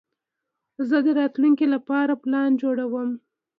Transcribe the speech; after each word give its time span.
زه 0.87 0.97
د 1.05 1.07
راتلونکي 1.19 1.65
لپاره 1.73 2.13
پلان 2.23 2.51
جوړوم. 2.61 3.09